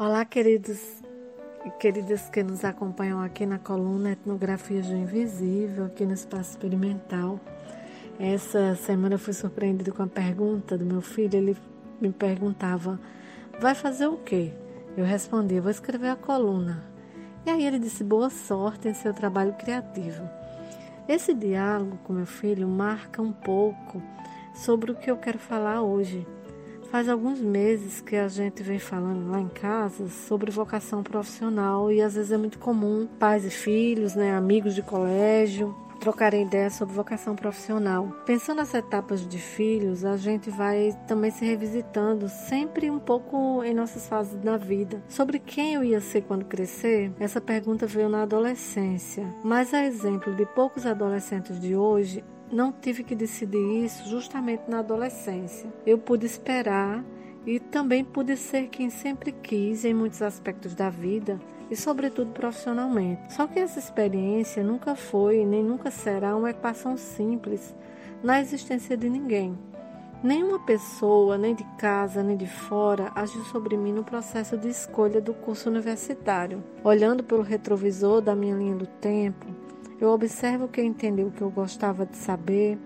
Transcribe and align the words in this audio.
Olá, 0.00 0.24
queridos 0.24 0.80
e 1.66 1.70
queridas 1.70 2.30
que 2.30 2.40
nos 2.40 2.64
acompanham 2.64 3.20
aqui 3.20 3.44
na 3.44 3.58
coluna 3.58 4.12
Etnografias 4.12 4.86
do 4.86 4.94
Invisível, 4.94 5.86
aqui 5.86 6.06
no 6.06 6.12
Espaço 6.12 6.50
Experimental. 6.50 7.40
Essa 8.16 8.76
semana 8.76 9.16
eu 9.16 9.18
fui 9.18 9.32
surpreendido 9.32 9.92
com 9.92 10.04
a 10.04 10.06
pergunta 10.06 10.78
do 10.78 10.84
meu 10.84 11.00
filho. 11.00 11.34
Ele 11.36 11.56
me 12.00 12.12
perguntava: 12.12 13.00
Vai 13.58 13.74
fazer 13.74 14.06
o 14.06 14.18
quê? 14.18 14.52
Eu 14.96 15.04
respondi: 15.04 15.58
Vou 15.58 15.70
escrever 15.72 16.10
a 16.10 16.16
coluna. 16.16 16.84
E 17.44 17.50
aí 17.50 17.66
ele 17.66 17.80
disse: 17.80 18.04
Boa 18.04 18.30
sorte 18.30 18.86
em 18.86 18.94
seu 18.94 19.12
trabalho 19.12 19.54
criativo. 19.54 20.22
Esse 21.08 21.34
diálogo 21.34 21.98
com 22.04 22.12
meu 22.12 22.26
filho 22.26 22.68
marca 22.68 23.20
um 23.20 23.32
pouco 23.32 24.00
sobre 24.54 24.92
o 24.92 24.94
que 24.94 25.10
eu 25.10 25.16
quero 25.16 25.40
falar 25.40 25.82
hoje 25.82 26.24
Faz 26.90 27.06
alguns 27.06 27.38
meses 27.38 28.00
que 28.00 28.16
a 28.16 28.28
gente 28.28 28.62
vem 28.62 28.78
falando 28.78 29.30
lá 29.30 29.38
em 29.38 29.48
casa 29.48 30.08
sobre 30.08 30.50
vocação 30.50 31.02
profissional 31.02 31.92
e 31.92 32.00
às 32.00 32.14
vezes 32.14 32.32
é 32.32 32.38
muito 32.38 32.58
comum 32.58 33.06
pais 33.18 33.44
e 33.44 33.50
filhos, 33.50 34.14
né, 34.14 34.34
amigos 34.34 34.74
de 34.74 34.80
colégio, 34.80 35.76
trocarem 36.00 36.46
ideias 36.46 36.74
sobre 36.74 36.94
vocação 36.94 37.36
profissional. 37.36 38.08
Pensando 38.24 38.58
nas 38.58 38.72
etapas 38.72 39.26
de 39.26 39.38
filhos, 39.38 40.02
a 40.02 40.16
gente 40.16 40.48
vai 40.48 40.96
também 41.06 41.30
se 41.30 41.44
revisitando 41.44 42.26
sempre 42.26 42.90
um 42.90 42.98
pouco 42.98 43.62
em 43.62 43.74
nossas 43.74 44.08
fases 44.08 44.40
da 44.40 44.56
vida. 44.56 45.02
Sobre 45.08 45.38
quem 45.38 45.74
eu 45.74 45.84
ia 45.84 46.00
ser 46.00 46.22
quando 46.22 46.46
crescer, 46.46 47.12
essa 47.20 47.40
pergunta 47.40 47.86
veio 47.86 48.08
na 48.08 48.22
adolescência. 48.22 49.26
Mas 49.44 49.74
a 49.74 49.84
exemplo 49.84 50.34
de 50.34 50.46
poucos 50.46 50.86
adolescentes 50.86 51.60
de 51.60 51.76
hoje, 51.76 52.24
não 52.50 52.72
tive 52.72 53.04
que 53.04 53.14
decidir 53.14 53.84
isso 53.84 54.08
justamente 54.08 54.62
na 54.68 54.80
adolescência. 54.80 55.72
Eu 55.86 55.98
pude 55.98 56.26
esperar 56.26 57.04
e 57.46 57.58
também 57.58 58.04
pude 58.04 58.36
ser 58.36 58.68
quem 58.68 58.90
sempre 58.90 59.32
quis 59.32 59.84
em 59.84 59.94
muitos 59.94 60.22
aspectos 60.22 60.74
da 60.74 60.90
vida 60.90 61.40
e, 61.70 61.76
sobretudo, 61.76 62.32
profissionalmente. 62.32 63.32
Só 63.32 63.46
que 63.46 63.58
essa 63.58 63.78
experiência 63.78 64.62
nunca 64.62 64.94
foi 64.94 65.44
nem 65.44 65.62
nunca 65.62 65.90
será 65.90 66.36
uma 66.36 66.50
equação 66.50 66.96
simples 66.96 67.74
na 68.22 68.40
existência 68.40 68.96
de 68.96 69.08
ninguém. 69.08 69.56
Nenhuma 70.20 70.58
pessoa, 70.58 71.38
nem 71.38 71.54
de 71.54 71.62
casa, 71.78 72.24
nem 72.24 72.36
de 72.36 72.46
fora, 72.46 73.12
agiu 73.14 73.44
sobre 73.44 73.76
mim 73.76 73.92
no 73.92 74.02
processo 74.02 74.56
de 74.56 74.68
escolha 74.68 75.20
do 75.20 75.32
curso 75.32 75.70
universitário. 75.70 76.64
Olhando 76.82 77.22
pelo 77.22 77.42
retrovisor 77.42 78.20
da 78.20 78.34
minha 78.34 78.56
linha 78.56 78.74
do 78.74 78.86
tempo, 78.86 79.46
eu 80.00 80.10
observo 80.10 80.68
que 80.68 80.80
entendeu 80.82 81.28
o 81.28 81.30
que 81.30 81.42
eu 81.42 81.50
gostava 81.50 82.06
de 82.06 82.16
saber, 82.16 82.78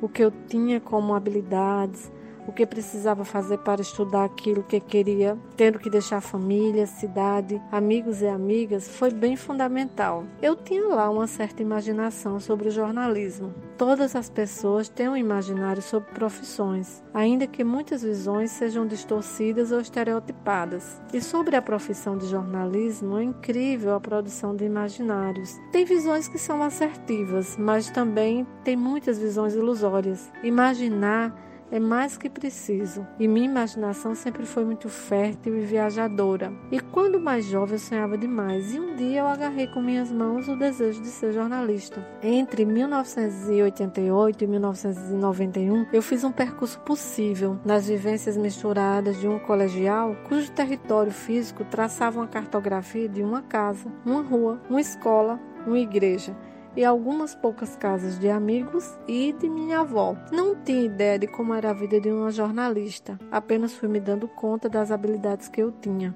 o 0.00 0.08
que 0.08 0.22
eu 0.22 0.32
tinha 0.48 0.80
como 0.80 1.14
habilidades, 1.14 2.10
o 2.50 2.52
que 2.52 2.66
precisava 2.66 3.24
fazer 3.24 3.58
para 3.58 3.80
estudar 3.80 4.24
aquilo 4.24 4.64
que 4.64 4.80
queria, 4.80 5.38
tendo 5.56 5.78
que 5.78 5.88
deixar 5.88 6.20
família, 6.20 6.84
cidade, 6.84 7.62
amigos 7.70 8.22
e 8.22 8.26
amigas, 8.26 8.88
foi 8.88 9.12
bem 9.12 9.36
fundamental. 9.36 10.24
Eu 10.42 10.56
tinha 10.56 10.84
lá 10.88 11.08
uma 11.08 11.28
certa 11.28 11.62
imaginação 11.62 12.40
sobre 12.40 12.68
o 12.68 12.72
jornalismo. 12.72 13.54
Todas 13.78 14.16
as 14.16 14.28
pessoas 14.28 14.88
têm 14.88 15.08
um 15.08 15.16
imaginário 15.16 15.80
sobre 15.80 16.12
profissões, 16.12 17.02
ainda 17.14 17.46
que 17.46 17.62
muitas 17.62 18.02
visões 18.02 18.50
sejam 18.50 18.84
distorcidas 18.84 19.70
ou 19.70 19.80
estereotipadas. 19.80 21.00
E 21.14 21.20
sobre 21.20 21.54
a 21.54 21.62
profissão 21.62 22.18
de 22.18 22.26
jornalismo, 22.26 23.18
é 23.18 23.22
incrível 23.22 23.94
a 23.94 24.00
produção 24.00 24.56
de 24.56 24.64
imaginários. 24.64 25.56
Tem 25.70 25.84
visões 25.84 26.26
que 26.26 26.36
são 26.36 26.64
assertivas, 26.64 27.56
mas 27.56 27.88
também 27.90 28.44
tem 28.64 28.76
muitas 28.76 29.20
visões 29.20 29.54
ilusórias. 29.54 30.32
Imaginar 30.42 31.49
é 31.70 31.78
mais 31.78 32.16
que 32.16 32.28
preciso, 32.28 33.06
e 33.18 33.28
minha 33.28 33.46
imaginação 33.46 34.14
sempre 34.14 34.44
foi 34.44 34.64
muito 34.64 34.88
fértil 34.88 35.56
e 35.56 35.60
viajadora. 35.60 36.52
E 36.70 36.80
quando 36.80 37.20
mais 37.20 37.44
jovem 37.44 37.74
eu 37.74 37.78
sonhava 37.78 38.18
demais, 38.18 38.74
e 38.74 38.80
um 38.80 38.96
dia 38.96 39.20
eu 39.20 39.26
agarrei 39.26 39.66
com 39.68 39.80
minhas 39.80 40.10
mãos 40.10 40.48
o 40.48 40.56
desejo 40.56 41.00
de 41.00 41.08
ser 41.08 41.32
jornalista. 41.32 42.06
Entre 42.22 42.64
1988 42.64 44.44
e 44.44 44.46
1991, 44.46 45.86
eu 45.92 46.02
fiz 46.02 46.24
um 46.24 46.32
percurso 46.32 46.80
possível 46.80 47.58
nas 47.64 47.86
vivências 47.86 48.36
misturadas 48.36 49.20
de 49.20 49.28
um 49.28 49.38
colegial 49.38 50.16
cujo 50.28 50.50
território 50.50 51.12
físico 51.12 51.64
traçava 51.64 52.18
uma 52.18 52.26
cartografia 52.26 53.08
de 53.08 53.22
uma 53.22 53.42
casa, 53.42 53.90
uma 54.04 54.22
rua, 54.22 54.60
uma 54.68 54.80
escola, 54.80 55.38
uma 55.66 55.78
igreja 55.78 56.34
e 56.76 56.84
algumas 56.84 57.34
poucas 57.34 57.76
casas 57.76 58.18
de 58.18 58.28
amigos 58.28 58.98
e 59.06 59.32
de 59.32 59.48
minha 59.48 59.80
avó. 59.80 60.16
Não 60.32 60.54
tinha 60.54 60.84
ideia 60.84 61.18
de 61.18 61.26
como 61.26 61.54
era 61.54 61.70
a 61.70 61.74
vida 61.74 62.00
de 62.00 62.10
uma 62.10 62.30
jornalista, 62.30 63.18
apenas 63.30 63.74
fui 63.74 63.88
me 63.88 64.00
dando 64.00 64.28
conta 64.28 64.68
das 64.68 64.90
habilidades 64.90 65.48
que 65.48 65.60
eu 65.60 65.72
tinha. 65.72 66.14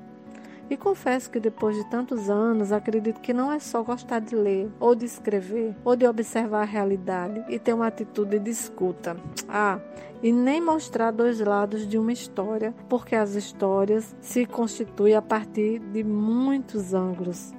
E 0.69 0.77
confesso 0.77 1.31
que 1.31 1.39
depois 1.39 1.77
de 1.77 1.85
tantos 1.91 2.31
anos, 2.31 2.73
acredito 2.73 3.21
que 3.21 3.35
não 3.35 3.53
é 3.53 3.59
só 3.59 3.83
gostar 3.83 4.21
de 4.21 4.35
ler, 4.35 4.71
ou 4.81 4.95
de 4.95 5.05
escrever, 5.05 5.77
ou 5.85 5.95
de 5.95 6.07
observar 6.07 6.63
a 6.63 6.65
realidade 6.65 7.45
e 7.49 7.59
ter 7.59 7.75
uma 7.75 7.87
atitude 7.87 8.39
de 8.39 8.51
escuta. 8.51 9.17
Ah, 9.47 9.79
e 10.23 10.33
nem 10.33 10.63
mostrar 10.63 11.11
dois 11.11 11.39
lados 11.39 11.87
de 11.87 11.99
uma 11.99 12.13
história, 12.13 12.75
porque 12.89 13.15
as 13.15 13.35
histórias 13.35 14.17
se 14.21 14.47
constituem 14.47 15.15
a 15.15 15.23
partir 15.23 15.81
de 15.81 16.03
muitos 16.03 16.95
ângulos 16.95 17.53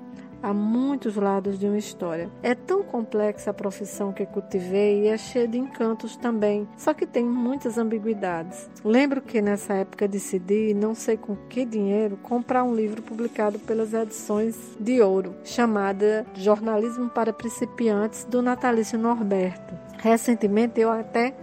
há 0.45 0.53
muitos 0.53 1.15
lados 1.15 1.57
de 1.57 1.65
uma 1.65 1.77
história. 1.77 2.29
É 2.43 2.53
tão 2.53 2.83
complexa 2.83 3.49
a 3.49 3.53
profissão 3.53 4.13
que 4.13 4.27
cultivei 4.27 5.03
e 5.03 5.07
é 5.07 5.17
cheia 5.17 5.47
de 5.47 5.57
encantos 5.57 6.15
também, 6.15 6.67
só 6.77 6.93
que 6.93 7.07
tem 7.07 7.25
muitas 7.25 7.79
ambiguidades. 7.79 8.69
Lembro 8.83 9.21
que 9.21 9.41
nessa 9.41 9.73
época 9.73 10.07
decidi, 10.07 10.73
não 10.75 10.93
sei 10.93 11.17
com 11.17 11.35
que 11.49 11.65
dinheiro, 11.65 12.17
comprar 12.21 12.63
um 12.63 12.75
livro 12.75 13.01
publicado 13.01 13.57
pelas 13.57 13.91
edições 13.93 14.55
de 14.79 15.01
ouro, 15.01 15.35
chamada 15.43 16.25
Jornalismo 16.35 17.09
para 17.09 17.33
Principiantes, 17.33 18.23
do 18.25 18.41
Natalício 18.41 18.99
Norberto. 18.99 19.73
Recentemente 19.97 20.79
eu 20.79 20.91
até 20.91 21.33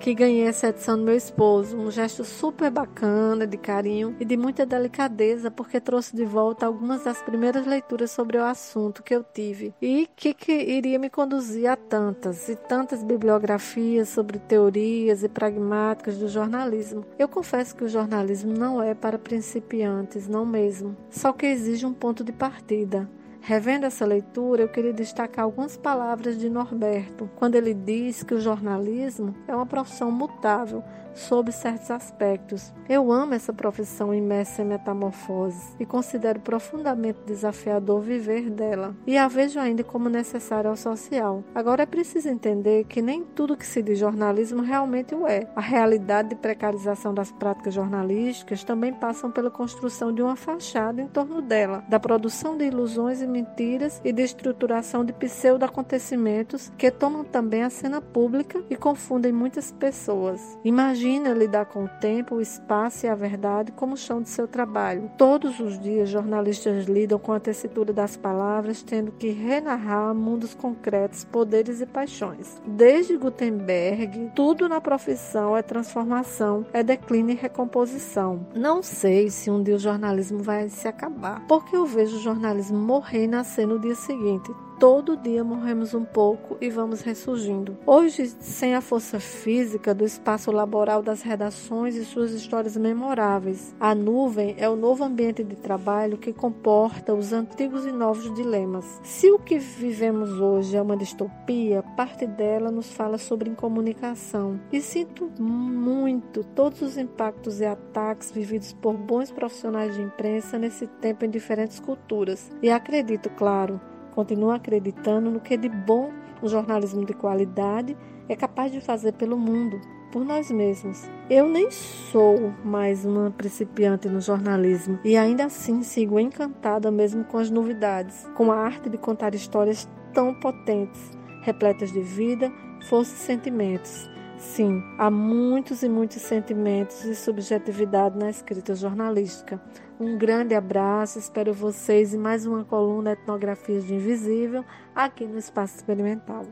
que 0.00 0.14
ganhei 0.14 0.46
essa 0.46 0.68
edição 0.68 0.96
do 0.96 1.04
meu 1.04 1.14
esposo. 1.14 1.76
Um 1.76 1.90
gesto 1.90 2.24
super 2.24 2.70
bacana, 2.70 3.46
de 3.46 3.58
carinho 3.58 4.16
e 4.18 4.24
de 4.24 4.34
muita 4.34 4.64
delicadeza, 4.64 5.50
porque 5.50 5.78
trouxe 5.78 6.16
de 6.16 6.24
volta 6.24 6.64
algumas 6.64 7.04
das 7.04 7.22
primeiras 7.22 7.66
leituras 7.66 8.10
sobre 8.10 8.38
o 8.38 8.44
assunto 8.44 9.02
que 9.02 9.14
eu 9.14 9.22
tive 9.22 9.74
e 9.80 10.08
que, 10.16 10.32
que 10.32 10.52
iria 10.52 10.98
me 10.98 11.10
conduzir 11.10 11.66
a 11.66 11.76
tantas 11.76 12.48
e 12.48 12.56
tantas 12.56 13.02
bibliografias 13.02 14.08
sobre 14.08 14.38
teorias 14.38 15.22
e 15.22 15.28
pragmáticas 15.28 16.16
do 16.16 16.28
jornalismo. 16.28 17.04
Eu 17.18 17.28
confesso 17.28 17.76
que 17.76 17.84
o 17.84 17.88
jornalismo 17.88 18.54
não 18.54 18.82
é 18.82 18.94
para 18.94 19.18
principiantes, 19.18 20.26
não 20.26 20.46
mesmo. 20.46 20.96
Só 21.10 21.32
que 21.32 21.44
exige 21.44 21.84
um 21.84 21.92
ponto 21.92 22.24
de 22.24 22.32
partida. 22.32 23.06
Revendo 23.42 23.86
essa 23.86 24.04
leitura, 24.04 24.62
eu 24.62 24.68
queria 24.68 24.92
destacar 24.92 25.44
algumas 25.44 25.76
palavras 25.76 26.38
de 26.38 26.50
Norberto, 26.50 27.28
quando 27.36 27.54
ele 27.54 27.72
diz 27.72 28.22
que 28.22 28.34
o 28.34 28.40
jornalismo 28.40 29.34
é 29.48 29.54
uma 29.54 29.66
profissão 29.66 30.10
mutável 30.10 30.84
sob 31.14 31.50
certos 31.52 31.90
aspectos. 31.90 32.72
Eu 32.88 33.12
amo 33.12 33.34
essa 33.34 33.52
profissão 33.52 34.14
imersa 34.14 34.62
em 34.62 34.64
metamorfoses 34.64 35.74
e 35.78 35.86
considero 35.86 36.40
profundamente 36.40 37.20
desafiador 37.26 38.00
viver 38.00 38.50
dela, 38.50 38.94
e 39.06 39.16
a 39.16 39.28
vejo 39.28 39.58
ainda 39.58 39.84
como 39.84 40.08
necessária 40.08 40.70
ao 40.70 40.76
social. 40.76 41.44
Agora 41.54 41.82
é 41.82 41.86
preciso 41.86 42.28
entender 42.28 42.84
que 42.84 43.02
nem 43.02 43.24
tudo 43.24 43.56
que 43.56 43.66
se 43.66 43.82
diz 43.82 43.98
jornalismo 43.98 44.62
realmente 44.62 45.14
o 45.14 45.26
é. 45.26 45.48
A 45.54 45.60
realidade 45.60 46.30
de 46.30 46.36
precarização 46.36 47.12
das 47.12 47.30
práticas 47.32 47.74
jornalísticas 47.74 48.64
também 48.64 48.92
passam 48.92 49.30
pela 49.30 49.50
construção 49.50 50.12
de 50.12 50.22
uma 50.22 50.36
fachada 50.36 51.02
em 51.02 51.08
torno 51.08 51.42
dela, 51.42 51.84
da 51.88 52.00
produção 52.00 52.56
de 52.56 52.64
ilusões 52.64 53.20
e 53.20 53.26
mentiras 53.26 54.00
e 54.04 54.12
de 54.12 54.22
estruturação 54.22 55.04
de 55.04 55.12
pseudo-acontecimentos 55.12 56.72
que 56.76 56.90
tomam 56.90 57.24
também 57.24 57.62
a 57.62 57.70
cena 57.70 58.00
pública 58.00 58.62
e 58.68 58.76
confundem 58.76 59.32
muitas 59.32 59.72
pessoas. 59.72 60.58
Imagina 60.64 60.99
lidar 61.08 61.66
com 61.66 61.84
o 61.84 61.88
tempo, 61.88 62.36
o 62.36 62.40
espaço 62.40 63.06
e 63.06 63.08
a 63.08 63.14
verdade 63.14 63.72
como 63.72 63.96
chão 63.96 64.22
de 64.22 64.28
seu 64.28 64.46
trabalho. 64.46 65.10
Todos 65.16 65.60
os 65.60 65.78
dias, 65.78 66.08
jornalistas 66.08 66.86
lidam 66.86 67.18
com 67.18 67.32
a 67.32 67.40
tessitura 67.40 67.92
das 67.92 68.16
palavras, 68.16 68.82
tendo 68.82 69.12
que 69.12 69.30
renarrar 69.30 70.14
mundos 70.14 70.54
concretos, 70.54 71.24
poderes 71.24 71.80
e 71.80 71.86
paixões. 71.86 72.60
Desde 72.66 73.16
Gutenberg, 73.16 74.32
tudo 74.34 74.68
na 74.68 74.80
profissão 74.80 75.56
é 75.56 75.62
transformação, 75.62 76.66
é 76.72 76.82
declínio 76.82 77.32
e 77.32 77.36
recomposição. 77.36 78.46
Não 78.54 78.82
sei 78.82 79.30
se 79.30 79.50
um 79.50 79.62
dia 79.62 79.76
o 79.76 79.78
jornalismo 79.78 80.42
vai 80.42 80.68
se 80.68 80.88
acabar, 80.88 81.44
porque 81.46 81.76
eu 81.76 81.86
vejo 81.86 82.16
o 82.16 82.20
jornalismo 82.20 82.78
morrer 82.78 83.24
e 83.24 83.28
nascer 83.28 83.66
no 83.66 83.78
dia 83.78 83.94
seguinte. 83.94 84.50
Todo 84.80 85.14
dia 85.14 85.44
morremos 85.44 85.92
um 85.92 86.06
pouco 86.06 86.56
e 86.58 86.70
vamos 86.70 87.02
ressurgindo. 87.02 87.76
Hoje, 87.84 88.26
sem 88.40 88.74
a 88.74 88.80
força 88.80 89.20
física 89.20 89.94
do 89.94 90.06
espaço 90.06 90.50
laboral 90.50 91.02
das 91.02 91.20
redações 91.20 91.94
e 91.96 92.04
suas 92.04 92.32
histórias 92.32 92.78
memoráveis, 92.78 93.74
a 93.78 93.94
nuvem 93.94 94.54
é 94.56 94.66
o 94.70 94.76
novo 94.76 95.04
ambiente 95.04 95.44
de 95.44 95.54
trabalho 95.54 96.16
que 96.16 96.32
comporta 96.32 97.12
os 97.12 97.30
antigos 97.30 97.84
e 97.84 97.92
novos 97.92 98.32
dilemas. 98.34 99.00
Se 99.04 99.30
o 99.30 99.38
que 99.38 99.58
vivemos 99.58 100.30
hoje 100.40 100.74
é 100.74 100.80
uma 100.80 100.96
distopia, 100.96 101.82
parte 101.94 102.26
dela 102.26 102.70
nos 102.70 102.90
fala 102.90 103.18
sobre 103.18 103.50
incomunicação. 103.50 104.58
E 104.72 104.80
sinto 104.80 105.30
muito 105.38 106.42
todos 106.42 106.80
os 106.80 106.96
impactos 106.96 107.60
e 107.60 107.66
ataques 107.66 108.32
vividos 108.32 108.72
por 108.72 108.94
bons 108.94 109.30
profissionais 109.30 109.94
de 109.94 110.00
imprensa 110.00 110.58
nesse 110.58 110.86
tempo 110.86 111.26
em 111.26 111.28
diferentes 111.28 111.78
culturas. 111.78 112.50
E 112.62 112.70
acredito, 112.70 113.28
claro, 113.28 113.78
Continuo 114.14 114.50
acreditando 114.50 115.30
no 115.30 115.40
que 115.40 115.56
de 115.56 115.68
bom 115.68 116.10
o 116.42 116.48
jornalismo 116.48 117.04
de 117.04 117.12
qualidade 117.12 117.96
é 118.28 118.36
capaz 118.36 118.72
de 118.72 118.80
fazer 118.80 119.12
pelo 119.12 119.36
mundo, 119.36 119.80
por 120.12 120.24
nós 120.24 120.50
mesmos. 120.50 121.08
Eu 121.28 121.48
nem 121.48 121.70
sou 121.70 122.52
mais 122.64 123.04
uma 123.04 123.30
principiante 123.30 124.08
no 124.08 124.20
jornalismo 124.20 124.98
e 125.04 125.16
ainda 125.16 125.44
assim 125.44 125.82
sigo 125.82 126.18
encantada 126.18 126.90
mesmo 126.90 127.24
com 127.24 127.38
as 127.38 127.50
novidades, 127.50 128.28
com 128.34 128.50
a 128.50 128.56
arte 128.56 128.88
de 128.88 128.98
contar 128.98 129.34
histórias 129.34 129.88
tão 130.12 130.34
potentes, 130.34 131.10
repletas 131.42 131.92
de 131.92 132.00
vida, 132.00 132.52
força 132.88 133.14
e 133.14 133.18
sentimentos. 133.18 134.08
Sim, 134.40 134.82
há 134.96 135.10
muitos 135.10 135.82
e 135.82 135.88
muitos 135.88 136.22
sentimentos 136.22 137.04
e 137.04 137.14
subjetividade 137.14 138.18
na 138.18 138.30
escrita 138.30 138.74
jornalística. 138.74 139.60
Um 140.00 140.16
grande 140.16 140.54
abraço, 140.54 141.18
espero 141.18 141.52
vocês 141.52 142.14
em 142.14 142.18
mais 142.18 142.46
uma 142.46 142.64
coluna 142.64 143.12
Etnografias 143.12 143.86
de 143.86 143.94
Invisível 143.94 144.64
aqui 144.94 145.26
no 145.26 145.38
Espaço 145.38 145.76
Experimental. 145.76 146.46